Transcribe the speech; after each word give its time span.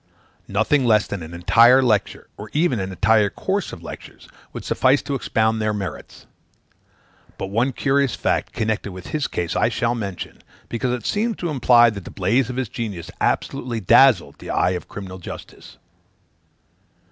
Nothing 0.47 0.83
less 0.83 1.05
than 1.05 1.21
an 1.21 1.31
entire 1.31 1.83
lecture, 1.83 2.27
or 2.35 2.49
even 2.53 2.79
an 2.79 2.89
entire 2.89 3.29
course 3.29 3.71
of 3.71 3.83
lectures, 3.83 4.27
would 4.51 4.65
suffice 4.65 5.03
to 5.03 5.13
expound 5.13 5.61
their 5.61 5.75
merits. 5.75 6.25
But 7.37 7.51
one 7.51 7.71
curious 7.71 8.15
fact, 8.15 8.51
connected 8.51 8.93
with 8.93 9.09
his 9.09 9.27
case, 9.27 9.55
I 9.55 9.69
shall 9.69 9.93
mention, 9.93 10.41
because 10.69 10.91
it 10.93 11.05
seems 11.05 11.37
to 11.37 11.51
imply 11.51 11.91
that 11.91 12.03
the 12.05 12.09
blaze 12.09 12.49
of 12.49 12.55
his 12.55 12.67
genius 12.67 13.11
absolutely 13.21 13.79
dazzled 13.79 14.39
the 14.39 14.49
eye 14.49 14.71
of 14.71 14.87
criminal 14.87 15.19
justice. 15.19 15.77